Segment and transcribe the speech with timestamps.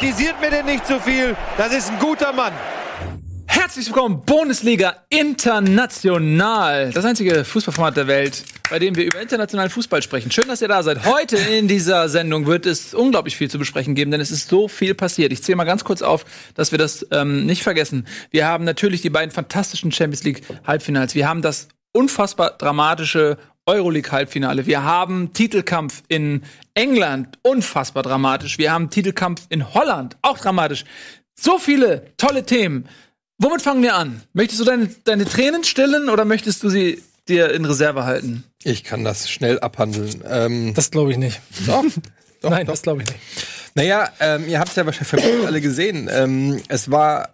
[0.00, 1.36] Kritisiert mir denn nicht zu so viel.
[1.58, 2.54] Das ist ein guter Mann.
[3.44, 6.90] Herzlich willkommen, Bundesliga International.
[6.90, 10.30] Das einzige Fußballformat der Welt, bei dem wir über internationalen Fußball sprechen.
[10.30, 11.04] Schön, dass ihr da seid.
[11.04, 14.68] Heute in dieser Sendung wird es unglaublich viel zu besprechen geben, denn es ist so
[14.68, 15.32] viel passiert.
[15.32, 18.06] Ich zähle mal ganz kurz auf, dass wir das ähm, nicht vergessen.
[18.30, 21.14] Wir haben natürlich die beiden fantastischen Champions League Halbfinals.
[21.14, 24.66] Wir haben das unfassbar dramatische Euroleague-Halbfinale.
[24.66, 26.42] Wir haben Titelkampf in
[26.74, 28.58] England, unfassbar dramatisch.
[28.58, 30.84] Wir haben Titelkampf in Holland, auch dramatisch.
[31.38, 32.88] So viele tolle Themen.
[33.38, 34.22] Womit fangen wir an?
[34.32, 38.44] Möchtest du deine, deine Tränen stillen oder möchtest du sie dir in Reserve halten?
[38.64, 40.22] Ich kann das schnell abhandeln.
[40.28, 41.40] Ähm, das glaube ich nicht.
[41.66, 41.84] Doch,
[42.42, 42.74] doch Nein, doch.
[42.74, 43.20] das glaube ich nicht.
[43.74, 46.08] Naja, ähm, ihr habt es ja wahrscheinlich alle gesehen.
[46.12, 47.30] Ähm, es war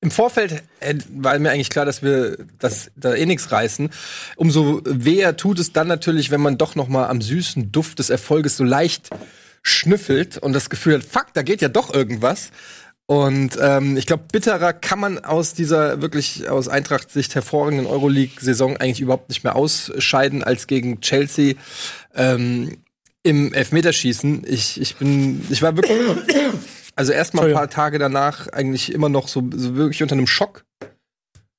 [0.00, 3.90] im Vorfeld äh, war mir eigentlich klar, dass wir das da eh nichts reißen.
[4.36, 8.10] Umso weher tut es dann natürlich, wenn man doch noch mal am süßen Duft des
[8.10, 9.10] Erfolges so leicht
[9.62, 12.50] schnüffelt und das Gefühl hat, fuck, da geht ja doch irgendwas.
[13.06, 19.00] Und ähm, ich glaube, bitterer kann man aus dieser wirklich aus Eintracht-Sicht hervorragenden Euroleague-Saison eigentlich
[19.00, 21.54] überhaupt nicht mehr ausscheiden als gegen Chelsea
[22.14, 22.76] ähm,
[23.22, 24.44] im Elfmeterschießen.
[24.46, 25.98] Ich, ich bin, ich war wirklich,
[26.98, 30.26] also erst mal ein paar Tage danach eigentlich immer noch so, so wirklich unter einem
[30.26, 30.64] Schock.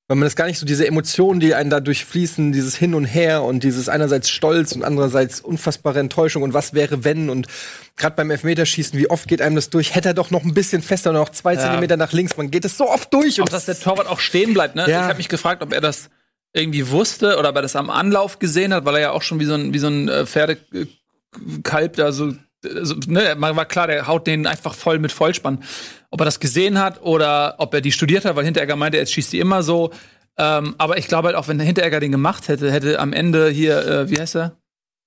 [0.09, 3.05] Weil man das gar nicht so, diese Emotionen, die einen da durchfließen, dieses Hin und
[3.05, 7.47] Her und dieses einerseits Stolz und andererseits unfassbare Enttäuschung und was wäre, wenn und
[7.95, 9.95] gerade beim Elfmeterschießen, wie oft geht einem das durch?
[9.95, 11.61] Hätte er doch noch ein bisschen fester, noch zwei ja.
[11.61, 12.35] Zentimeter nach links.
[12.35, 13.39] Man geht es so oft durch.
[13.39, 14.89] Auch, dass der Torwart auch stehen bleibt, ne?
[14.89, 15.01] Ja.
[15.01, 16.09] Ich habe mich gefragt, ob er das
[16.53, 19.39] irgendwie wusste oder ob er das am Anlauf gesehen hat, weil er ja auch schon
[19.39, 23.87] wie so ein, wie so ein äh, Pferdekalb da so also, ne, man war klar,
[23.87, 25.63] der haut den einfach voll mit Vollspann.
[26.11, 29.13] Ob er das gesehen hat oder ob er die studiert hat, weil Hinteregger meinte, jetzt
[29.13, 29.91] schießt die immer so.
[30.37, 33.85] Ähm, aber ich glaube halt auch, wenn Hinteregger den gemacht hätte, hätte am Ende hier,
[33.85, 34.57] äh, wie heißt er?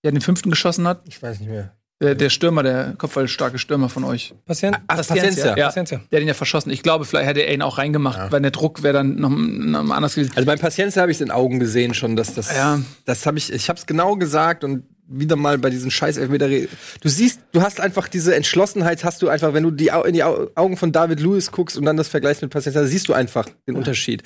[0.04, 1.02] Der den fünften geschossen hat.
[1.06, 1.74] Ich weiß nicht mehr.
[2.02, 4.34] Der, der Stürmer, der kopfballstarke Stürmer von euch.
[4.44, 4.76] Patient?
[4.88, 5.56] Ach, das Paciencia.
[5.56, 6.00] Ja, Paciencia.
[6.10, 6.72] Der hat ihn ja verschossen.
[6.72, 8.32] Ich glaube, vielleicht hätte er ihn auch reingemacht, ja.
[8.32, 10.32] weil der Druck wäre dann noch, noch anders gewesen.
[10.34, 12.80] Also beim Paciencia habe ich es in Augen gesehen schon, dass das, ja.
[13.04, 14.82] das habe ich, ich habe es genau gesagt und
[15.12, 19.28] wieder mal bei diesen scheiß Elfmeter Du siehst, du hast einfach diese Entschlossenheit, hast du
[19.28, 22.42] einfach, wenn du die, in die Augen von David Lewis guckst und dann das vergleichst
[22.42, 23.78] mit Paciencia, siehst du einfach den ja.
[23.78, 24.22] Unterschied.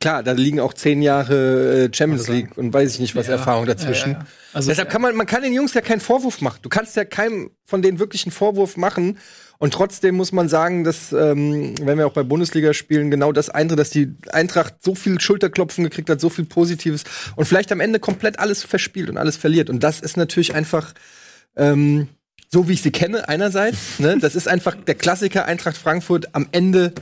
[0.00, 3.34] Klar, da liegen auch zehn Jahre äh, Champions League und weiß ich nicht was ja.
[3.34, 4.12] Erfahrung dazwischen.
[4.12, 6.60] Ja, also, Deshalb kann man, man kann den Jungs ja keinen Vorwurf machen.
[6.62, 9.18] Du kannst ja keinem von denen wirklichen Vorwurf machen.
[9.58, 13.50] Und trotzdem muss man sagen, dass, ähm, wenn wir auch bei Bundesliga spielen, genau das
[13.50, 17.04] eintritt, dass die Eintracht so viel Schulterklopfen gekriegt hat, so viel Positives
[17.34, 19.68] und vielleicht am Ende komplett alles verspielt und alles verliert.
[19.68, 20.94] Und das ist natürlich einfach
[21.56, 22.08] ähm,
[22.50, 23.98] so, wie ich sie kenne, einerseits.
[23.98, 24.16] ne?
[24.18, 26.92] Das ist einfach der Klassiker Eintracht Frankfurt am Ende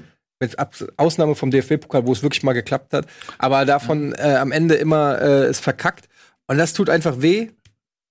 [0.40, 0.56] mit
[0.98, 3.06] Ausnahme vom DFB-Pokal, wo es wirklich mal geklappt hat,
[3.38, 6.08] aber davon äh, am Ende immer äh, es verkackt.
[6.48, 7.50] Und das tut einfach weh.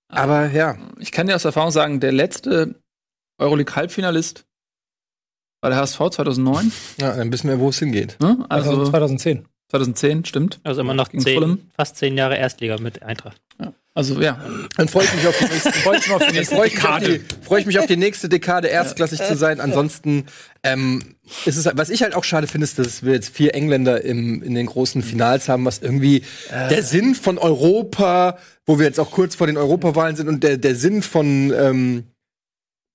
[0.10, 0.78] Aber ja.
[1.00, 2.76] Ich kann dir aus Erfahrung sagen, der letzte
[3.40, 4.46] Euroleague-Halbfinalist
[5.62, 6.72] war der HSV 2009.
[7.00, 8.18] Ja, dann wissen wir, wo es hingeht.
[8.22, 8.46] Hm?
[8.50, 9.48] Also 2010.
[9.78, 10.60] 2010, stimmt.
[10.64, 13.42] Also immer noch zehn, fast zehn Jahre Erstliga mit Eintracht.
[13.60, 13.74] Ja.
[13.94, 14.38] Also ja.
[14.76, 17.22] Dann freue ich mich auf die nächste, freu ich mich auf die nächste Dekade.
[17.42, 19.62] Freue ich mich auf die nächste Dekade erstklassig zu sein.
[19.62, 20.26] Ansonsten
[20.64, 21.16] ähm,
[21.46, 24.44] ist es, was ich halt auch schade finde, ist, dass wir jetzt vier Engländer im,
[24.44, 26.68] in den großen Finals haben, was irgendwie äh.
[26.70, 30.58] der Sinn von Europa, wo wir jetzt auch kurz vor den Europawahlen sind und der,
[30.58, 32.04] der Sinn von ähm,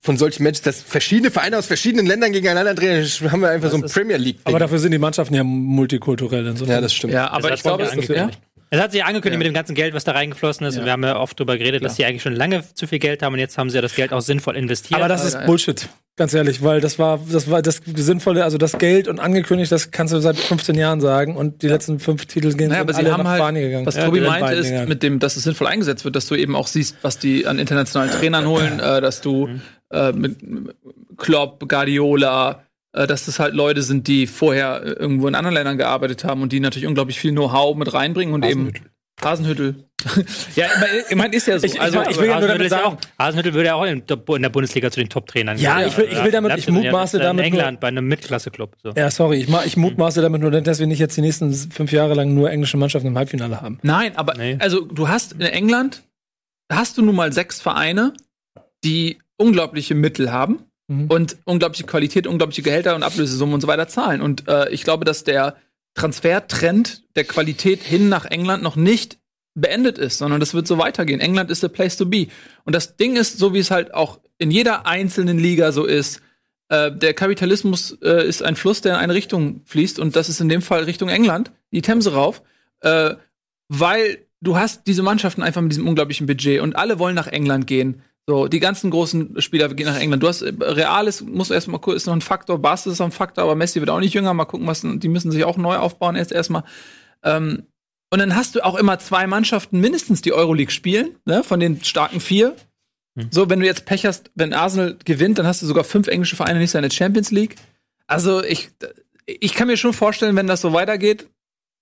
[0.03, 3.79] von solchen Matches, dass verschiedene Vereine aus verschiedenen Ländern gegeneinander drehen, haben wir einfach das
[3.79, 4.39] so ein Premier League.
[4.39, 4.49] -Ding.
[4.49, 6.47] Aber dafür sind die Mannschaften ja multikulturell.
[6.47, 6.77] Insofern.
[6.77, 7.13] Ja, das stimmt.
[7.13, 8.31] Ja, aber ich glaube, es, ja?
[8.71, 9.39] es hat sich angekündigt ja.
[9.39, 10.77] mit dem ganzen Geld, was da reingeflossen ist.
[10.77, 10.81] Ja.
[10.81, 13.23] Und wir haben ja oft darüber geredet, dass sie eigentlich schon lange zu viel Geld
[13.23, 14.99] haben und jetzt haben sie ja das Geld auch sinnvoll investiert.
[14.99, 15.87] Aber das ist Bullshit.
[16.17, 19.91] Ganz ehrlich, weil das war, das war das Sinnvolle, also das Geld und angekündigt, das
[19.91, 23.11] kannst du seit 15 Jahren sagen und die letzten fünf Titel gehen naja, aber sie
[23.11, 23.87] haben halt, gegangen.
[23.87, 24.89] Was Tobi meinte, ist, gegangen.
[24.89, 27.59] mit dem, dass es sinnvoll eingesetzt wird, dass du eben auch siehst, was die an
[27.59, 30.37] internationalen Trainern holen, äh, dass du mhm äh, mit
[31.17, 35.79] Klopp, Guardiola, äh, dass das halt Leute sind, die vorher äh, irgendwo in anderen Ländern
[35.79, 38.73] gearbeitet haben und die natürlich unglaublich viel Know-how mit reinbringen und eben
[39.23, 39.85] Hasenhüttel.
[40.57, 40.67] ja,
[41.09, 41.67] ich meine, ist ja so.
[41.67, 44.91] Ich, also, ich, will ja nur damit sagen, Hasenhüttel würde ja auch in, der Bundesliga
[44.91, 45.65] zu den Top-Trainern gehen.
[45.65, 47.47] Ja, ich will, ich will damit, ich mutmaße ja damit.
[47.47, 48.77] In England nur, bei einem Mitklasse-Club.
[48.83, 48.93] So.
[48.97, 52.15] Ja, sorry, ich, ich mutmaße damit nur, dass wir nicht jetzt die nächsten fünf Jahre
[52.15, 53.79] lang nur englische Mannschaften im Halbfinale haben.
[53.83, 54.57] Nein, aber, nee.
[54.59, 56.03] also, du hast in England,
[56.73, 58.15] hast du nun mal sechs Vereine,
[58.85, 61.07] die unglaubliche Mittel haben mhm.
[61.07, 64.21] und unglaubliche Qualität, unglaubliche Gehälter und Ablösesummen und so weiter zahlen.
[64.21, 65.57] Und äh, ich glaube, dass der
[65.95, 69.19] Transfertrend der Qualität hin nach England noch nicht
[69.55, 71.21] beendet ist, sondern das wird so weitergehen.
[71.21, 72.29] England ist the place to be.
[72.65, 76.21] Und das Ding ist, so wie es halt auch in jeder einzelnen Liga so ist,
[76.69, 80.41] äh, der Kapitalismus äh, ist ein Fluss, der in eine Richtung fließt und das ist
[80.41, 82.43] in dem Fall Richtung England, die Themse rauf,
[82.81, 83.15] äh,
[83.69, 87.67] weil du hast diese Mannschaften einfach mit diesem unglaublichen Budget und alle wollen nach England
[87.67, 90.23] gehen So, die ganzen großen Spieler gehen nach England.
[90.23, 93.13] Du hast äh, Real ist, muss erstmal ist noch ein Faktor, Barca ist noch ein
[93.13, 94.35] Faktor, aber Messi wird auch nicht jünger.
[94.35, 96.65] Mal gucken, was die müssen sich auch neu aufbauen erst erstmal.
[97.23, 97.65] Ähm,
[98.13, 101.83] und dann hast du auch immer zwei Mannschaften mindestens die Euroleague spielen, ne, von den
[101.85, 102.57] starken vier.
[103.17, 103.29] Hm.
[103.31, 106.37] So, wenn du jetzt Pech hast, wenn Arsenal gewinnt, dann hast du sogar fünf englische
[106.37, 107.57] Vereine nicht in der Champions League.
[108.07, 108.71] Also ich,
[109.27, 111.29] ich kann mir schon vorstellen, wenn das so weitergeht,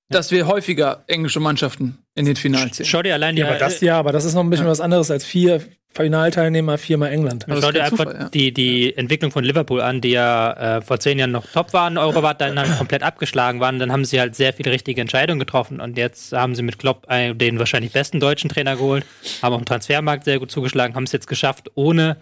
[0.09, 2.87] dass wir häufiger englische Mannschaften in den Finals sehen.
[2.87, 3.43] Schau dir allein die.
[3.43, 4.73] Ja, aber das, ja, aber das ist noch ein bisschen ja.
[4.73, 5.63] was anderes als vier
[5.95, 7.49] Finalteilnehmer, viermal England.
[7.49, 8.29] Also schau dir einfach Zufall, ja.
[8.29, 11.99] die, die Entwicklung von Liverpool an, die ja äh, vor zehn Jahren noch top waren,
[11.99, 13.79] Eurowart dann halt komplett abgeschlagen waren.
[13.79, 17.07] Dann haben sie halt sehr viele richtige Entscheidungen getroffen und jetzt haben sie mit Klopp
[17.09, 19.05] einen, den wahrscheinlich besten deutschen Trainer geholt,
[19.43, 22.17] haben auch im Transfermarkt sehr gut zugeschlagen, haben es jetzt geschafft, ohne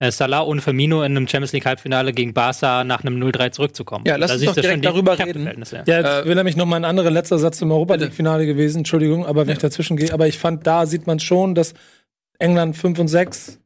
[0.00, 4.04] äh, Salah ohne Firmino in einem Champions League Halbfinale gegen Barca nach einem 0-3 zurückzukommen.
[4.06, 5.44] Ja, lass da uns doch direkt darüber reden.
[5.46, 8.46] Ja, jetzt äh, will nämlich noch mal ein anderer letzter Satz zum Europa League Finale
[8.46, 8.78] gewesen.
[8.78, 9.54] Entschuldigung, aber wenn ja.
[9.54, 11.74] ich dazwischen gehe, aber ich fand, da sieht man schon, dass
[12.38, 13.58] England 5 und 6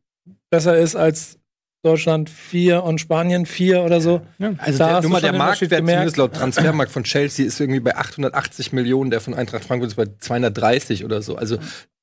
[0.50, 1.38] besser ist als
[1.82, 4.22] Deutschland 4 und Spanien 4 oder so.
[4.38, 4.54] Ja.
[4.58, 7.96] Also da der, nur mal der Marktwert, zumindest laut Transfermarkt von Chelsea, ist irgendwie bei
[7.96, 11.36] 880 Millionen, der von Eintracht Frankfurt ist bei 230 oder so.
[11.36, 11.58] Also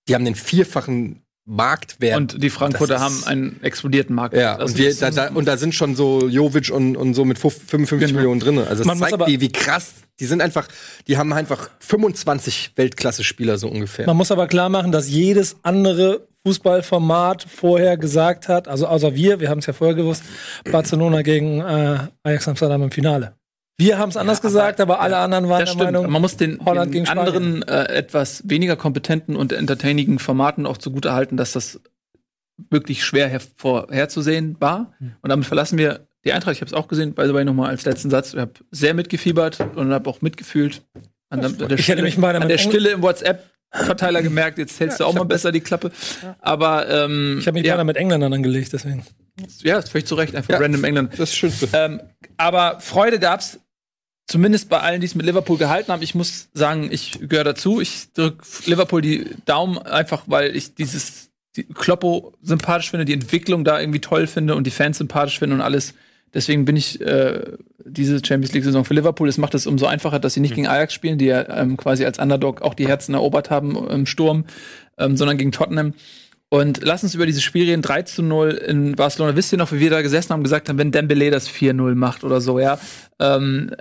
[0.07, 2.17] die haben den vierfachen Marktwert.
[2.17, 4.59] Und die Frankfurter haben einen explodierten Marktwert.
[4.59, 7.39] Ja, und, wir, da, da, und da sind schon so Jovic und, und so mit
[7.39, 8.13] 55 genau.
[8.19, 8.59] Millionen drin.
[8.59, 9.93] Also das zeigt, wie, wie krass.
[10.19, 10.67] Die sind einfach,
[11.07, 14.05] die haben einfach 25 Weltklasse-Spieler so ungefähr.
[14.05, 19.39] Man muss aber klar machen, dass jedes andere Fußballformat vorher gesagt hat, also außer wir,
[19.39, 20.23] wir haben es ja vorher gewusst,
[20.71, 23.38] Barcelona gegen äh, Ajax Amsterdam im Finale.
[23.79, 26.59] Wir haben es anders ja, gesagt, aber alle anderen waren der Meinung, man muss den,
[26.65, 31.79] Holland den anderen äh, etwas weniger kompetenten und entertainigen Formaten auch zugutehalten, dass das
[32.69, 34.93] wirklich schwer vorherzusehen war.
[34.99, 35.13] Hm.
[35.21, 36.55] Und damit verlassen wir die Eintracht.
[36.55, 38.33] Ich habe es auch gesehen, by the way, nochmal als letzten Satz.
[38.33, 40.81] Ich habe sehr mitgefiebert und habe auch mitgefühlt.
[41.29, 45.09] An der, der, Stille, mich an der Stille im WhatsApp-Verteiler gemerkt, jetzt hältst ja, du
[45.09, 45.91] auch mal besser die Klappe.
[46.21, 46.35] Ja.
[46.41, 47.73] Aber ähm, ich habe mich ja.
[47.73, 49.05] beinahe mit Engländern angelegt, deswegen.
[49.61, 51.13] Ja, völlig zu Recht, einfach ja, random England.
[51.13, 51.53] Das ist schön.
[51.71, 52.01] Ähm,
[52.35, 53.59] aber Freude gab's
[54.29, 57.81] zumindest bei allen, die es mit Liverpool gehalten haben, ich muss sagen, ich gehöre dazu.
[57.81, 63.63] Ich drücke Liverpool die Daumen einfach, weil ich dieses die Kloppo sympathisch finde, die Entwicklung
[63.63, 65.95] da irgendwie toll finde und die Fans sympathisch finde und alles.
[66.31, 67.41] Deswegen bin ich äh,
[67.83, 69.27] diese Champions League-Saison für Liverpool.
[69.27, 70.55] Es macht es umso einfacher, dass sie nicht mhm.
[70.55, 74.05] gegen Ajax spielen, die ja ähm, quasi als Underdog auch die Herzen erobert haben im
[74.05, 74.45] Sturm,
[74.99, 75.95] ähm, sondern gegen Tottenham.
[76.49, 77.83] Und lass uns über dieses Spiel reden.
[77.83, 79.35] 3 zu 0 in Barcelona.
[79.35, 81.93] Wisst ihr noch, wie wir da gesessen haben und gesagt haben, wenn Dembele das 4-0
[81.93, 82.79] macht oder so, ja,
[83.19, 83.71] ähm,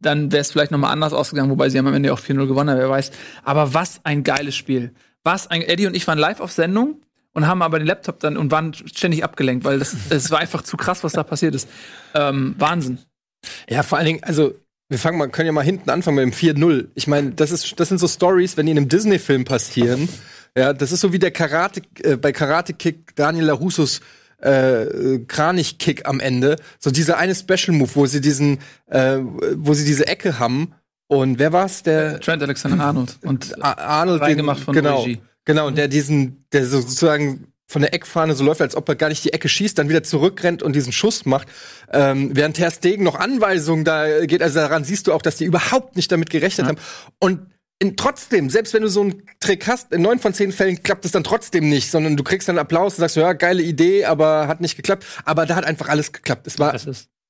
[0.00, 2.76] dann wäre es vielleicht nochmal anders ausgegangen, wobei sie haben am Ende auch 4-0 gewonnen,
[2.76, 3.12] wer weiß.
[3.44, 4.92] Aber was ein geiles Spiel.
[5.22, 7.02] Was ein, Eddie und ich waren live auf Sendung
[7.32, 10.62] und haben aber den Laptop dann und waren ständig abgelenkt, weil das, es war einfach
[10.62, 11.68] zu krass, was da passiert ist.
[12.14, 12.98] Ähm, Wahnsinn.
[13.68, 14.54] Ja, vor allen Dingen, also
[14.88, 16.88] wir fangen mal, können ja mal hinten anfangen mit dem 4-0.
[16.94, 20.08] Ich meine, das ist, das sind so Stories, wenn die in einem Disney-Film passieren.
[20.56, 24.00] Ja, das ist so wie der Karate, äh, bei Karate Kick Daniel LaRussos
[24.42, 26.56] äh, Kranich-Kick am Ende.
[26.78, 29.18] So dieser eine Special-Move, wo sie diesen, äh,
[29.54, 30.74] wo sie diese Ecke haben.
[31.08, 31.82] Und wer war's?
[31.82, 33.18] Der Trent Alexander Arnold.
[33.22, 35.20] Und Arnold reingemacht von genau, Regie.
[35.44, 39.08] Genau, und der diesen, der sozusagen von der Eckfahne so läuft, als ob er gar
[39.08, 41.48] nicht die Ecke schießt, dann wieder zurückrennt und diesen Schuss macht.
[41.92, 45.44] Ähm, während Herr Stegen noch Anweisungen da geht, also daran siehst du auch, dass die
[45.44, 46.68] überhaupt nicht damit gerechnet ja.
[46.68, 46.78] haben.
[47.20, 47.46] Und
[47.80, 51.04] in, trotzdem, selbst wenn du so einen Trick hast, in neun von zehn Fällen klappt
[51.06, 54.48] es dann trotzdem nicht, sondern du kriegst dann Applaus und sagst, ja, geile Idee, aber
[54.48, 55.04] hat nicht geklappt.
[55.24, 56.46] Aber da hat einfach alles geklappt.
[56.46, 56.74] Es war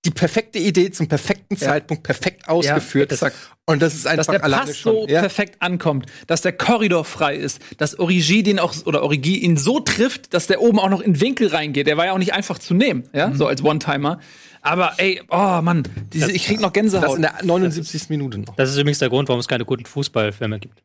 [0.05, 1.69] die perfekte Idee zum perfekten ja.
[1.69, 3.13] Zeitpunkt, perfekt ausgeführt.
[3.21, 3.31] Ja,
[3.67, 5.21] und das ist einfach dass der Pass so ja?
[5.21, 9.79] perfekt ankommt, dass der Korridor frei ist, dass Origi den auch oder Origi ihn so
[9.79, 11.87] trifft, dass der oben auch noch in Winkel reingeht.
[11.87, 13.37] Der war ja auch nicht einfach zu nehmen, ja, mhm.
[13.37, 14.21] so als One-Timer.
[14.63, 17.05] Aber ey, oh Mann, diese, das, ich krieg noch Gänsehaut.
[17.05, 18.11] Das in der 79.
[18.11, 18.55] Minute noch.
[18.57, 20.83] Das ist übrigens der Grund, warum es keine guten Fußballfilme gibt.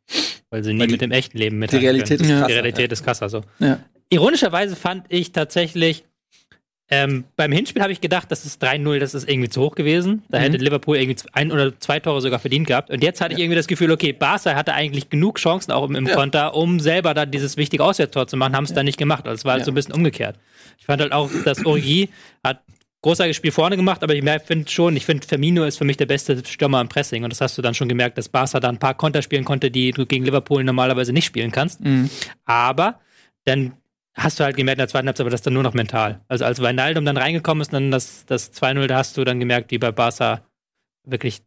[0.49, 2.47] Weil sie nie Weil die, mit dem echten Leben mit Die Realität ist krasser.
[2.47, 3.41] Die Realität ist krasser, so.
[3.59, 3.79] Ja.
[4.09, 6.05] Ironischerweise fand ich tatsächlich,
[6.89, 10.21] ähm, beim Hinspiel habe ich gedacht, das ist 3-0, das ist irgendwie zu hoch gewesen.
[10.29, 10.43] Da mhm.
[10.43, 12.91] hätte Liverpool irgendwie ein oder zwei Tore sogar verdient gehabt.
[12.91, 13.37] Und jetzt hatte ja.
[13.37, 16.15] ich irgendwie das Gefühl, okay, Barca hatte eigentlich genug Chancen auch im, im ja.
[16.15, 18.75] Konter, um selber da dieses wichtige Auswärtstor zu machen, haben es ja.
[18.77, 19.25] dann nicht gemacht.
[19.25, 20.37] Also es war halt so ein bisschen umgekehrt.
[20.77, 22.09] Ich fand halt auch, dass Origi
[22.43, 22.61] hat
[23.05, 26.07] großartiges Spiel vorne gemacht, aber ich finde schon, ich finde, Firmino ist für mich der
[26.07, 27.23] beste Stürmer im Pressing.
[27.23, 29.69] Und das hast du dann schon gemerkt, dass Barca da ein paar Konter spielen konnte,
[29.69, 31.81] die du gegen Liverpool normalerweise nicht spielen kannst.
[31.81, 32.09] Mhm.
[32.45, 32.99] Aber
[33.43, 33.73] dann
[34.15, 36.21] hast du halt gemerkt in der zweiten Halbzeit, aber das dann nur noch mental.
[36.27, 39.69] Also als Wijnaldum dann reingekommen ist, dann das, das 2-0, da hast du dann gemerkt,
[39.69, 40.41] wie bei Barca
[41.03, 41.43] wirklich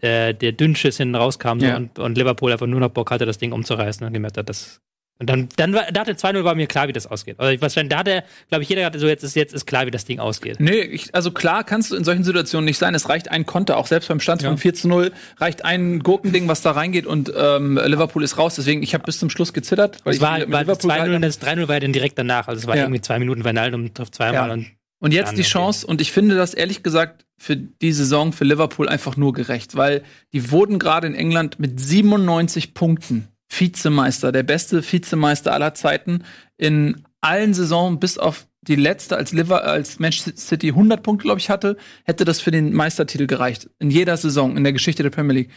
[0.00, 1.70] äh, der Dünnschiss hinten rauskam ja.
[1.70, 4.48] so, und, und, Liverpool einfach nur noch Bock hatte, das Ding umzureißen und gemerkt hat,
[4.48, 4.80] das
[5.18, 7.36] Und dann, dann war, da hatte 2-0 war mir klar, wie das ausgeht.
[7.38, 9.86] Also ich weiß da hatte, glaube ich, jeder hatte so, jetzt ist, jetzt ist klar,
[9.86, 10.60] wie das Ding ausgeht.
[10.60, 12.94] Nee, ich, also klar kannst du in solchen Situationen nicht sein.
[12.94, 16.48] Es reicht ein Konter, auch selbst beim Stand von 4 zu 0, reicht ein Gurkending,
[16.48, 18.56] was da reingeht und ähm, Liverpool ist raus.
[18.56, 19.98] Deswegen, ich habe bis zum Schluss gezittert.
[20.04, 22.48] Weil es war, mit war Liverpool 2-0 und das 3-0 war ja dann direkt danach.
[22.48, 22.82] Also es war Ja.
[22.82, 24.52] irgendwie zwei Minuten, Wijnaldum trifft zweimal Ja.
[24.52, 24.66] und
[24.98, 25.42] Und jetzt die.
[25.42, 29.76] Chance, und ich finde das ehrlich gesagt für die Saison für Liverpool einfach nur gerecht,
[29.76, 30.02] weil
[30.34, 36.24] die wurden gerade in England mit 97 Punkten Vizemeister, der beste Vizemeister aller Zeiten
[36.56, 41.38] in allen Saisonen bis auf die letzte, als, Liver als Manchester City 100 Punkte, glaube
[41.38, 43.70] ich, hatte, hätte das für den Meistertitel gereicht.
[43.78, 45.50] In jeder Saison in der Geschichte der Premier League.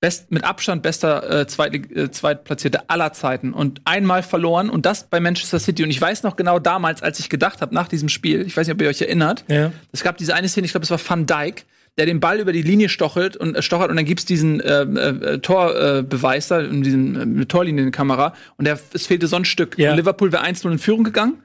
[0.00, 5.08] Best, mit Abstand bester äh, Zweitlig äh, Zweitplatzierte aller Zeiten und einmal verloren und das
[5.08, 5.82] bei Manchester City.
[5.82, 8.68] Und ich weiß noch genau damals, als ich gedacht habe, nach diesem Spiel, ich weiß
[8.68, 9.72] nicht, ob ihr euch erinnert, Ja.
[9.90, 11.64] es gab diese eine Szene, ich glaube, es war Van Dijk,
[11.98, 14.82] der den Ball über die Linie stochelt und äh, stochert und dann gibt's diesen äh,
[14.82, 19.76] äh, Torbeweis äh, da, in diesen äh, Torlinienkamera und der, es fehlte so ein Stück.
[19.78, 19.90] Ja.
[19.90, 21.42] Und Liverpool wäre 1-0 in Führung gegangen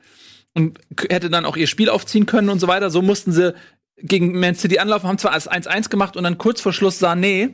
[0.54, 0.80] und
[1.10, 2.90] hätte dann auch ihr Spiel aufziehen können und so weiter.
[2.92, 3.54] So mussten sie
[3.98, 7.52] gegen Man City anlaufen, haben zwar als 1-1 gemacht und dann kurz vor Schluss Sané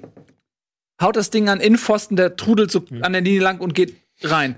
[1.01, 4.55] haut das Ding an Innenpfosten, der trudelt so an der Linie lang und geht rein.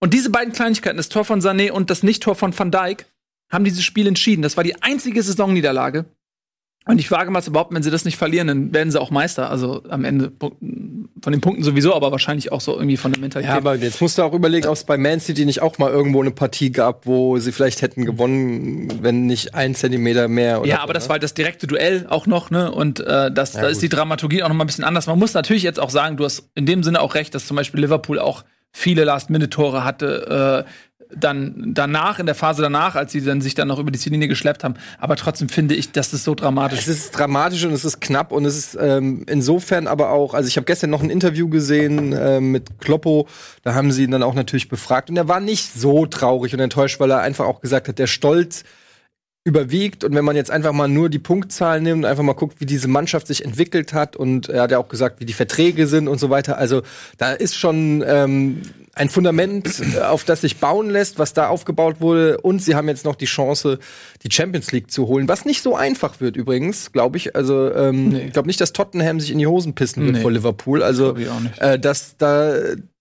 [0.00, 3.06] Und diese beiden Kleinigkeiten, das Tor von Sané und das Nicht-Tor von Van Dijk,
[3.50, 4.42] haben dieses Spiel entschieden.
[4.42, 6.04] Das war die einzige Saisonniederlage.
[6.88, 9.10] Und ich wage mal zu behaupten, wenn sie das nicht verlieren, dann werden sie auch
[9.10, 9.50] Meister.
[9.50, 13.50] Also am Ende von den Punkten sowieso, aber wahrscheinlich auch so irgendwie von der Mentalität.
[13.50, 15.90] Ja, aber jetzt musst du auch überlegen, ob es bei Man City nicht auch mal
[15.90, 20.60] irgendwo eine Partie gab, wo sie vielleicht hätten gewonnen, wenn nicht ein Zentimeter mehr.
[20.60, 21.08] Oder Ja, aber das ne?
[21.10, 22.72] war halt das direkte Duell auch noch, ne?
[22.72, 25.06] Und äh, das, da ist die Dramaturgie auch noch mal ein bisschen anders.
[25.06, 27.58] Man muss natürlich jetzt auch sagen, du hast in dem Sinne auch recht, dass zum
[27.58, 30.64] Beispiel Liverpool auch viele Last-Minute-Tore hatte.
[30.66, 30.70] Äh,
[31.14, 34.28] dann danach, in der Phase danach, als sie dann sich dann noch über die Ziellinie
[34.28, 34.74] geschleppt haben.
[34.98, 36.80] Aber trotzdem finde ich, dass das so dramatisch.
[36.80, 40.48] Es ist dramatisch und es ist knapp und es ist ähm, insofern aber auch, also
[40.48, 43.26] ich habe gestern noch ein Interview gesehen ähm, mit Kloppo,
[43.62, 45.10] da haben sie ihn dann auch natürlich befragt.
[45.10, 48.06] Und er war nicht so traurig und enttäuscht, weil er einfach auch gesagt hat, der
[48.06, 48.64] Stolz
[49.48, 52.66] überwiegt und wenn man jetzt einfach mal nur die Punktzahl nimmt, einfach mal guckt, wie
[52.66, 56.06] diese Mannschaft sich entwickelt hat und er hat ja auch gesagt, wie die Verträge sind
[56.06, 56.58] und so weiter.
[56.58, 56.82] Also
[57.16, 58.60] da ist schon ähm,
[58.94, 62.88] ein Fundament, äh, auf das sich bauen lässt, was da aufgebaut wurde und sie haben
[62.88, 63.78] jetzt noch die Chance,
[64.22, 67.34] die Champions League zu holen, was nicht so einfach wird übrigens, glaube ich.
[67.34, 70.20] Also ähm, ich glaube nicht, dass Tottenham sich in die Hosen pissen wird Nee.
[70.20, 70.82] vor Liverpool.
[70.82, 71.16] Also
[71.58, 72.54] äh, dass da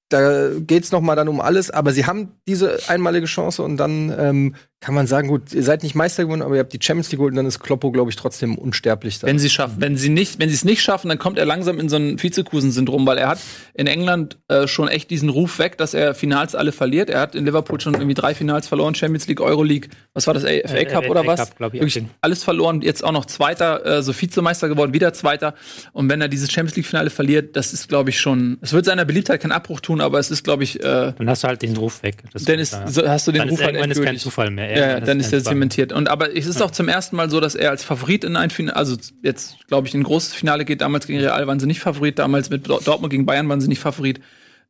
[0.10, 4.14] da geht's noch mal dann um alles, aber sie haben diese einmalige Chance und dann
[4.18, 7.12] ähm, kann man sagen, gut, ihr seid nicht Meister geworden, aber ihr habt die Champions
[7.12, 9.22] League geholt und dann ist Kloppo, glaube ich, trotzdem unsterblich.
[9.24, 11.80] Wenn sie schaffen, wenn sie nicht, wenn sie es nicht schaffen, dann kommt er langsam
[11.80, 13.40] in so ein Vizekusen-Syndrom, weil er hat
[13.74, 17.10] in England äh, schon echt diesen Ruf weg, dass er Finals alle verliert.
[17.10, 20.44] Er hat in Liverpool schon irgendwie drei Finals verloren, Champions League, Euroleague, was war das,
[20.44, 21.56] FA Cup äh, oder was?
[21.56, 25.56] Cup, ich, Wirklich alles verloren, jetzt auch noch Zweiter, äh, so Vizemeister geworden, wieder Zweiter.
[25.92, 29.06] Und wenn er dieses Champions League-Finale verliert, das ist, glaube ich, schon, es wird seiner
[29.06, 31.76] Beliebtheit keinen Abbruch tun, aber es ist, glaube ich, äh, dann hast du halt den
[31.78, 32.24] Ruf weg.
[32.46, 34.18] Dann ist, so, hast du den dann Ruf ist halt ist kein.
[34.18, 34.78] Zufall mehr.
[34.78, 35.94] Ja, dann ist er zementiert.
[35.94, 38.50] Und aber es ist auch zum ersten Mal so, dass er als Favorit in ein
[38.50, 40.82] Finale, also jetzt glaube ich, in ein großes Finale geht.
[40.82, 43.68] Damals gegen Real waren sie nicht Favorit, damals mit Dor- Dortmund gegen Bayern waren sie
[43.68, 44.20] nicht Favorit.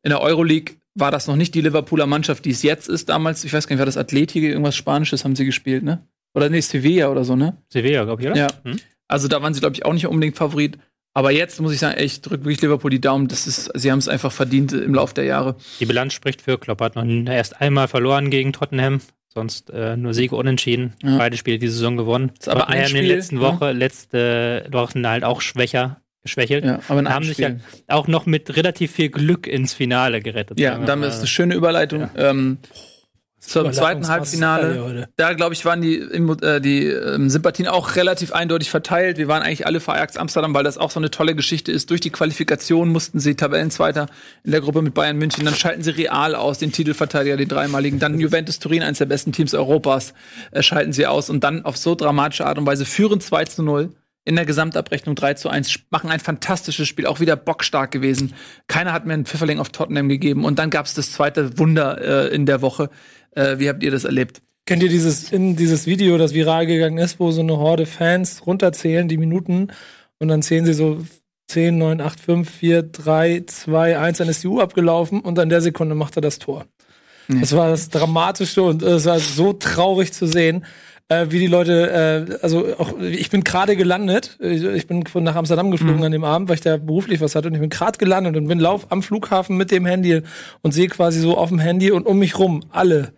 [0.02, 3.08] In der Euroleague war das noch nicht die Liverpooler Mannschaft, die es jetzt ist.
[3.08, 6.06] Damals, ich weiß gar nicht, war das Athletik, irgendwas Spanisches haben sie gespielt, ne?
[6.34, 7.56] Oder nee, Sevilla oder so, ne?
[7.72, 8.36] Sevilla, glaube ich, oder?
[8.36, 8.46] Ja.
[8.64, 8.76] Hm?
[9.08, 10.78] Also da waren sie, glaube ich, auch nicht unbedingt Favorit.
[11.18, 13.26] Aber jetzt muss ich sagen, ich drücke wirklich Liverpool die Daumen.
[13.26, 15.56] Das ist, sie haben es einfach verdient im Laufe der Jahre.
[15.80, 16.80] Die Bilanz spricht für Klopp.
[16.80, 19.00] Hat noch erst einmal verloren gegen Tottenham.
[19.26, 20.94] Sonst äh, nur Siege unentschieden.
[21.02, 21.18] Ja.
[21.18, 22.30] Beide Spiele die Saison gewonnen.
[22.38, 23.40] Ist aber ein Tottenham in Spiel, der letzten ne?
[23.40, 26.64] Woche, letzte Wochen halt auch schwächer, geschwächelt.
[26.64, 27.56] Ja, aber in haben sich ja
[27.88, 30.60] auch noch mit relativ viel Glück ins Finale gerettet.
[30.60, 32.10] Ja, damit ist eine schöne Überleitung.
[32.16, 32.58] Ähm,
[33.40, 35.08] zum zweiten Halbfinale.
[35.16, 39.16] Da, glaube ich, waren die, äh, die ähm, Sympathien auch relativ eindeutig verteilt.
[39.16, 41.90] Wir waren eigentlich alle für Ajax Amsterdam, weil das auch so eine tolle Geschichte ist.
[41.90, 44.06] Durch die Qualifikation mussten sie Tabellenzweiter
[44.44, 45.44] in der Gruppe mit Bayern München.
[45.44, 47.98] Dann schalten sie Real aus, den Titelverteidiger, den dreimaligen.
[47.98, 50.14] Dann Juventus Turin, eines der besten Teams Europas,
[50.50, 51.30] äh, schalten sie aus.
[51.30, 53.90] Und dann auf so dramatische Art und Weise führen 2 zu 0
[54.28, 58.34] in der Gesamtabrechnung 3 zu 1, machen ein fantastisches Spiel, auch wieder bockstark gewesen.
[58.66, 60.44] Keiner hat mir einen Pfifferling auf Tottenham gegeben.
[60.44, 62.90] Und dann gab es das zweite Wunder äh, in der Woche.
[63.32, 64.40] Äh, wie habt ihr das erlebt?
[64.66, 68.46] Kennt ihr dieses, in dieses Video, das viral gegangen ist, wo so eine Horde Fans
[68.46, 69.68] runterzählen, die Minuten,
[70.18, 70.98] und dann zählen sie so
[71.48, 75.48] 10, 9, 8, 5, 4, 3, 2, 1, dann ist die Uhr abgelaufen und an
[75.48, 76.66] der Sekunde macht er das Tor.
[77.28, 80.64] Das war das Dramatische und es war so traurig zu sehen,
[81.08, 81.90] äh, wie die Leute,
[82.30, 86.12] äh, also auch, ich bin gerade gelandet, ich, ich bin von nach Amsterdam geflogen an
[86.12, 88.58] dem Abend, weil ich da beruflich was hatte und ich bin gerade gelandet und bin
[88.58, 90.22] lauf am Flughafen mit dem Handy
[90.62, 93.12] und sehe quasi so auf dem Handy und um mich rum alle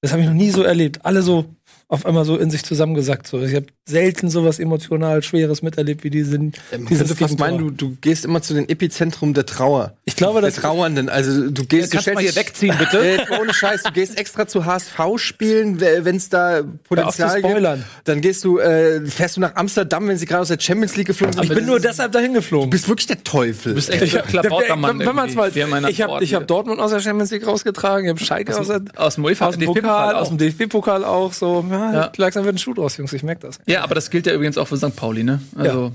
[0.00, 1.04] das habe ich noch nie so erlebt.
[1.04, 1.56] Alle so
[1.90, 3.26] auf einmal so in sich zusammengesackt.
[3.26, 3.40] So.
[3.40, 6.52] Ich habe selten sowas emotional Schweres miterlebt wie diesen.
[6.70, 9.94] Man dieses fast meinen, du, du gehst immer zu den Epizentrum der Trauer.
[10.04, 11.08] Ich glaube, Der das Trauernden.
[11.08, 12.98] Also du gehst, Kannst du du mal hier dich- wegziehen, bitte?
[13.08, 17.66] Äh, ohne Scheiß, du gehst extra zu HSV spielen, wenn es da Potenzial gibt.
[18.04, 21.06] Dann gehst du, äh, fährst du nach Amsterdam, wenn sie gerade aus der Champions League
[21.06, 21.44] geflogen sind.
[21.44, 22.70] ich bin nur deshalb dahin geflogen.
[22.70, 23.70] Du bist wirklich der Teufel.
[23.72, 24.98] Du bist echt ein Klabautermann.
[24.98, 25.50] wenn man's mal,
[25.88, 28.82] ich habe ich hab Dortmund aus der Champions League rausgetragen, ich habe Schalke aus, der,
[28.96, 30.20] aus aus dem DFB-Pokal Pokal, auch.
[30.20, 31.68] aus dem DFB-Pokal auch so.
[31.68, 32.12] Ja, Ja.
[32.16, 33.58] langsam wird ein Schuh draus, Jungs, ich merke das.
[33.66, 34.94] Ja, aber das gilt ja übrigens auch für St.
[34.96, 35.40] Pauli, ne?
[35.56, 35.92] Also,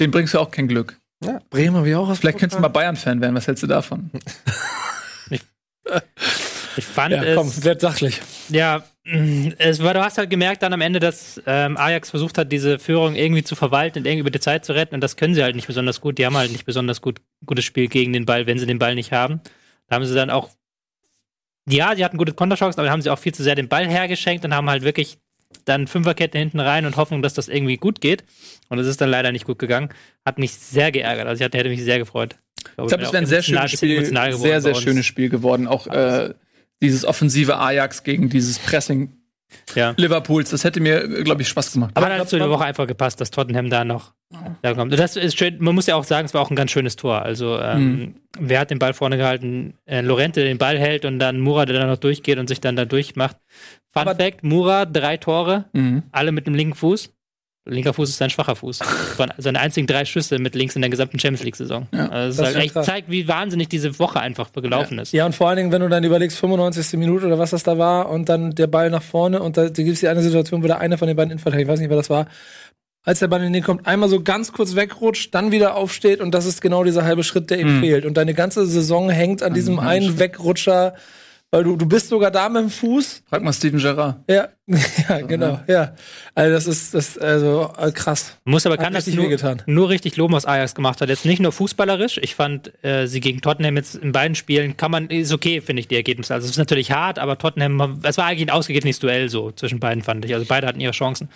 [0.00, 0.98] den bringst du auch kein Glück.
[1.50, 2.68] Bremen habe ich auch aus dem Vielleicht könntest du mal.
[2.68, 3.34] Bayern-Fan werden.
[3.34, 4.10] Was hältst du davon?
[6.76, 7.36] Ich fand Ja, es.
[7.36, 8.20] komm, werd sachlich.
[8.48, 12.36] Ja, mh, es war, du hast halt gemerkt dann am Ende, dass ähm, Ajax versucht
[12.36, 14.94] hat, diese Führung irgendwie zu verwalten und irgendwie über die Zeit zu retten.
[14.96, 16.18] Und das können sie halt nicht besonders gut.
[16.18, 18.96] Die haben halt nicht besonders gut gutes Spiel gegen den Ball, wenn sie den Ball
[18.96, 19.40] nicht haben.
[19.86, 20.50] Da haben sie dann auch,
[21.68, 24.44] ja, sie hatten gute Konterchancen, aber haben sie auch viel zu sehr den Ball hergeschenkt
[24.44, 25.18] und haben halt wirklich
[25.64, 28.24] dann Fünferkette hinten rein und Hoffnung, dass das irgendwie gut geht.
[28.68, 29.90] Und es ist dann leider nicht gut gegangen.
[30.24, 31.26] Hat mich sehr geärgert.
[31.26, 32.36] Also ich hatte, hätte mich sehr gefreut.
[32.58, 35.66] Ich glaube, es wäre ein sehr schönes Spiel, sehr, sehr schönes Spiel geworden.
[35.66, 36.34] Auch äh,
[36.82, 39.12] dieses offensive Ajax gegen dieses Pressing
[39.74, 39.94] Ja.
[39.96, 40.50] Liverpools.
[40.50, 41.92] Das hätte mir, glaube ich, Spaß gemacht.
[41.94, 44.12] Aber hat halt zu der Woche einfach gepasst, dass Tottenham da noch
[44.62, 44.92] da kommt.
[44.98, 47.22] Das ist schön, man muss ja auch sagen, es war auch ein ganz schönes Tor.
[47.22, 49.74] Also, ähm, wer hat den Ball vorne gehalten?
[49.86, 52.60] Äh, Lorente, der den Ball hält und dann Mura, der dann noch durchgeht und sich
[52.60, 53.36] dann da durchmacht.
[53.92, 56.02] Fun Aber- Fact: Mura, drei Tore, Mhm.
[56.10, 57.10] alle mit dem linken Fuß.
[57.66, 58.78] Linker Fuß ist sein schwacher Fuß.
[59.16, 61.86] Von seine einzigen drei Schüsse mit links in der gesamten Champions League-Saison.
[61.92, 65.12] Ja, also das, das halt echt, zeigt, wie wahnsinnig diese Woche einfach gelaufen ist.
[65.12, 66.98] Ja, und vor allen Dingen, wenn du dann überlegst, 95.
[66.98, 69.82] Minute oder was das da war und dann der Ball nach vorne und da, da
[69.82, 71.90] gibt es die eine Situation, wo der eine von den beiden Innenverteidigern, ich weiß nicht,
[71.90, 72.26] wer das war,
[73.02, 76.34] als der Ball in den kommt, einmal so ganz kurz wegrutscht, dann wieder aufsteht und
[76.34, 78.06] das ist genau dieser halbe Schritt, der ihm fehlt.
[78.06, 80.94] Und deine ganze Saison hängt an diesem einen Wegrutscher,
[81.54, 83.22] weil du, du bist sogar da mit dem Fuß.
[83.30, 84.16] Frag mal Steven Gerrard.
[84.28, 84.48] Ja,
[85.08, 85.94] ja, genau, ja.
[86.34, 88.36] Also das ist das also äh, krass.
[88.44, 89.28] Muss aber kann das nur,
[89.66, 91.08] nur richtig loben, was Ajax gemacht hat.
[91.08, 92.18] Jetzt nicht nur fußballerisch.
[92.20, 95.78] Ich fand äh, sie gegen Tottenham jetzt in beiden Spielen kann man ist okay, finde
[95.78, 96.34] ich die Ergebnisse.
[96.34, 99.78] Also es ist natürlich hart, aber Tottenham, es war eigentlich ein ausgeglichenes Duell so zwischen
[99.78, 100.34] beiden fand ich.
[100.34, 101.28] Also beide hatten ihre Chancen.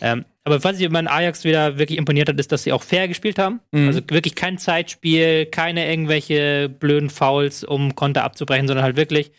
[0.00, 3.08] Ähm, aber was ich mein Ajax wieder wirklich imponiert hat, ist, dass sie auch fair
[3.08, 3.58] gespielt haben.
[3.72, 9.32] Also wirklich kein Zeitspiel, keine irgendwelche blöden Fouls, um Konter abzubrechen, sondern halt wirklich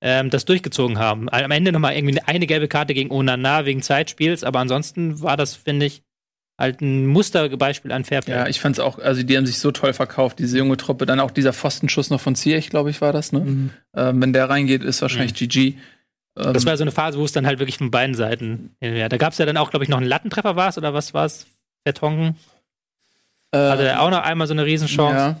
[0.00, 1.28] ähm, das durchgezogen haben.
[1.30, 5.56] Am Ende nochmal irgendwie eine gelbe Karte gegen Onana wegen Zeitspiels, aber ansonsten war das,
[5.56, 6.04] finde ich,
[6.56, 8.32] halt ein Musterbeispiel an Fairplay.
[8.32, 11.06] Ja, ich fand's auch, also die haben sich so toll verkauft, diese junge Truppe.
[11.06, 13.40] Dann auch dieser Pfostenschuss noch von Ziyech, glaube ich, war das, ne?
[13.40, 13.70] Mhm.
[13.96, 15.74] Ähm, wenn der reingeht, ist wahrscheinlich GG.
[16.36, 19.08] Ähm, das war so eine Phase, wo es dann halt wirklich von beiden Seiten ja,
[19.08, 21.12] Da gab es ja dann auch, glaube ich, noch einen Lattentreffer war es oder was
[21.14, 21.46] war es?
[21.84, 22.36] Vertongen.
[23.52, 25.16] äh, Hatte er auch noch einmal so eine Riesenchance.
[25.16, 25.36] Ja.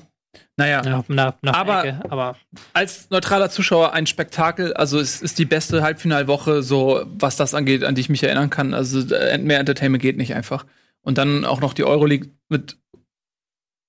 [0.56, 2.36] Naja, Ja, nach, nach Aber- Ecke, aber
[2.72, 4.72] als neutraler Zuschauer ein Spektakel.
[4.74, 8.48] Also es ist die beste Halbfinalwoche, so was das angeht, an die ich mich erinnern
[8.50, 8.72] kann.
[8.74, 10.64] Also äh, mehr Entertainment geht nicht einfach.
[11.02, 12.76] Und dann auch noch die Euroleague mit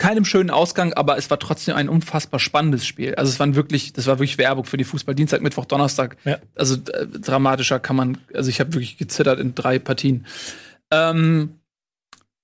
[0.04, 3.16] keinem schönen Ausgang, aber es war trotzdem ein unfassbar spannendes Spiel.
[3.16, 5.16] Also es waren wirklich, das war wirklich Werbung für die Fußball.
[5.16, 6.18] Dienstag, Mittwoch, Donnerstag.
[6.26, 6.40] Ja.
[6.56, 10.26] Also äh, dramatischer kann man, also ich habe wirklich gezittert in drei Partien.
[10.92, 11.54] Ähm,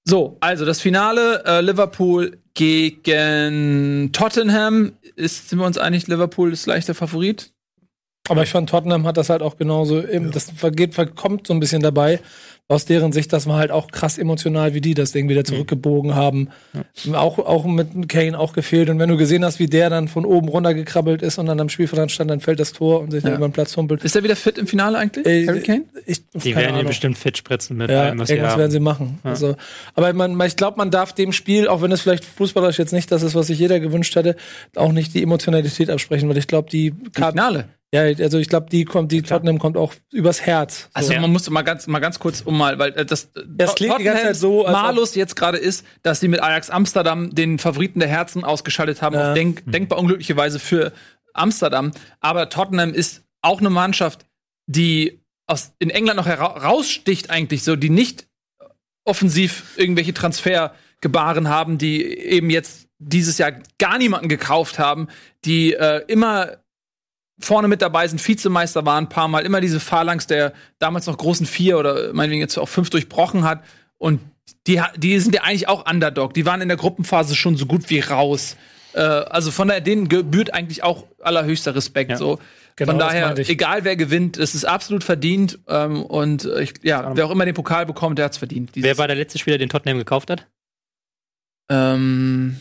[0.05, 4.93] so, also das Finale äh, Liverpool gegen Tottenham.
[5.17, 7.51] Ist, sind wir uns einig, Liverpool ist leichter Favorit?
[8.29, 11.59] Aber ich fand, Tottenham hat das halt auch genauso, eben, das vergeht, verkommt so ein
[11.59, 12.21] bisschen dabei.
[12.71, 16.13] Aus deren Sicht, das war halt auch krass emotional, wie die das Ding wieder zurückgebogen
[16.13, 16.49] haben.
[17.13, 18.91] Auch, auch mit Kane auch gefehlt.
[18.91, 21.69] Und wenn du gesehen hast, wie der dann von oben runtergekrabbelt ist und dann am
[21.69, 23.37] Spielfeldrand stand, dann fällt das Tor und sich dann Ja.
[23.37, 24.03] über den Platz humpelt.
[24.03, 25.25] Ist er wieder fit im Finale eigentlich?
[25.25, 25.85] Ey, Harry Kane?
[26.05, 26.85] Ich, die werden ihn Ahnung.
[26.85, 29.17] bestimmt fit spritzen mit Ja, allem, was sie irgendwas werden sie machen.
[29.23, 29.55] Also,
[29.95, 33.11] aber man, ich glaube, man darf dem Spiel, auch wenn es vielleicht fußballerisch jetzt nicht
[33.11, 34.35] das ist, was sich jeder gewünscht hätte,
[34.75, 37.65] auch nicht die Emotionalität absprechen, weil ich glaube, die Karten, Finale.
[37.93, 40.89] Ja, also ich glaube, die kommt, die Tottenham kommt auch übers Herz.
[40.93, 43.97] Also man muss mal ganz, mal ganz kurz um mal, weil äh, das, Das klingt
[43.99, 47.57] die ganze Zeit so, als Malus jetzt gerade ist, dass sie mit Ajax Amsterdam den
[47.57, 49.29] Favoriten der Herzen ausgeschaltet haben, Ja.
[49.29, 50.91] auf denk, denkbar unglückliche Weise für
[51.33, 51.91] Amsterdam.
[52.19, 54.25] Aber Tottenham ist auch eine Mannschaft,
[54.67, 58.27] die aus, in England noch hera- raussticht eigentlich so, die nicht
[59.03, 65.07] offensiv irgendwelche Transfergebaren haben, die eben jetzt dieses Jahr gar niemanden gekauft haben,
[65.45, 66.57] die äh, immer
[67.39, 71.17] vorne mit dabei sind, Vizemeister waren ein paar Mal, immer diese Phalanx der damals noch
[71.17, 73.63] großen Vier oder meinetwegen jetzt auch fünf durchbrochen hat.
[73.97, 74.21] Und
[74.67, 76.33] die, die sind ja eigentlich auch Underdog.
[76.33, 78.57] Die waren in der Gruppenphase schon so gut wie raus.
[78.93, 82.11] Äh, also von daher, denen gebührt eigentlich auch allerhöchster Respekt.
[82.11, 82.17] Ja.
[82.17, 82.39] So.
[82.75, 85.59] Genau, von daher, egal wer gewinnt, es ist absolut verdient.
[85.67, 88.71] Ähm, und äh, ich, ja, wer auch immer den Pokal bekommt, der hat's verdient.
[88.73, 90.47] Wer war der letzte Spieler, den Tottenham gekauft hat?
[91.69, 92.57] ähm,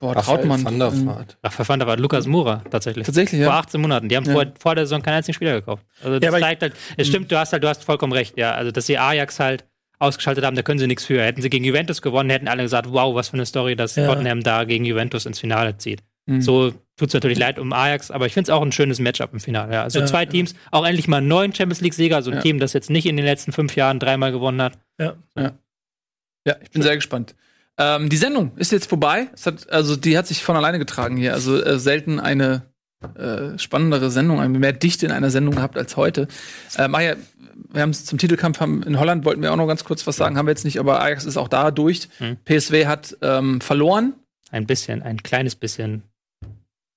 [0.00, 0.64] Boah, Raphael Trautmann.
[0.64, 1.38] van der ähm, Vaart.
[1.42, 3.06] Ach, verfand war Lukas Mura tatsächlich.
[3.06, 3.58] Tatsächlich, Vor ja.
[3.58, 4.08] 18 Monaten.
[4.08, 4.32] Die haben Ja.
[4.32, 5.84] vor, vor der Saison keinen einzigen Spieler gekauft.
[6.02, 8.52] Also das ich- zeigt halt, es stimmt, du hast halt, du hast vollkommen recht, ja.
[8.52, 9.64] Also dass sie Ajax halt
[10.00, 11.22] ausgeschaltet haben, da können sie nichts für.
[11.22, 14.06] Hätten sie gegen Juventus gewonnen, hätten alle gesagt, wow, was für eine Story, dass Ja.
[14.06, 16.02] Tottenham da gegen Juventus ins Finale zieht.
[16.26, 16.42] Mhm.
[16.42, 19.32] So tut es natürlich leid um Ajax, aber ich finde es auch ein schönes Matchup
[19.32, 19.72] im Finale.
[19.74, 19.82] Ja.
[19.84, 20.06] Also Ja.
[20.06, 22.42] zwei Teams, auch endlich mal einen neuen Champions League-Sieger, so ein Ja.
[22.42, 24.78] Team, das jetzt nicht in den letzten fünf Jahren dreimal gewonnen hat.
[25.00, 25.14] Ja.
[26.46, 27.34] Ja, ich bin sehr gespannt.
[27.78, 29.28] Ähm, die Sendung ist jetzt vorbei.
[29.34, 31.32] Es hat, also die hat sich von alleine getragen hier.
[31.32, 32.62] Also äh, selten eine
[33.16, 36.28] äh, spannendere Sendung, eine mehr Dichte in einer Sendung gehabt als heute.
[36.76, 37.16] Äh, Maja,
[37.72, 40.16] wir haben es zum Titelkampf haben, in Holland wollten wir auch noch ganz kurz was
[40.16, 42.08] sagen, haben wir jetzt nicht, aber Ajax ist auch da durch.
[42.18, 42.36] Mhm.
[42.44, 44.14] PSW hat ähm, verloren,
[44.50, 46.02] Ein bisschen, ein kleines bisschen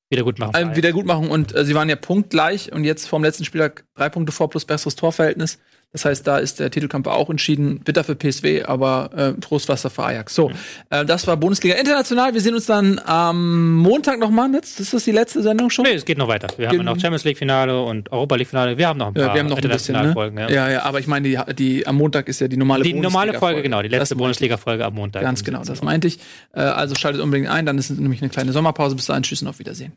[0.10, 0.56] Wiedergutmachung.
[0.56, 4.32] äh, Wiedergutmachung und äh, sie waren ja punktgleich und jetzt vorm letzten Spieltag drei Punkte
[4.32, 5.60] vor plus besseres Torverhältnis.
[5.94, 7.80] Das heißt, da ist der Titelkampf auch entschieden.
[7.80, 10.36] Bitter für PSW, aber äh, Trostwasser für Ajax.
[10.36, 10.52] So,
[10.90, 12.34] äh, das war Bundesliga International.
[12.34, 14.54] Wir sehen uns dann am Montag nochmal.
[14.54, 15.86] Ist das die letzte Sendung schon.
[15.86, 16.48] Nee, es geht noch weiter.
[16.58, 18.78] Wir haben Gen- ja noch Champions League-Finale und Europa League-Finale.
[18.78, 20.14] Wir haben noch ein paar Ja, wir haben noch ein bisschen, ne?
[20.14, 20.38] Folgen.
[20.38, 20.50] Ja.
[20.50, 23.32] Ja, ja, aber ich meine, die, die am Montag ist ja die normale Die normale
[23.32, 23.56] Bundesliga-Folge.
[23.56, 24.16] Folge, genau, die letzte.
[24.18, 25.22] Bundesliga-Folge am Montag.
[25.24, 26.20] Ganz genau, das meinte ich.
[26.54, 28.96] Äh, also schaltet unbedingt ein, dann ist nämlich eine kleine Sommerpause.
[28.96, 29.94] Bis dahin, tschüss und auf Wiedersehen.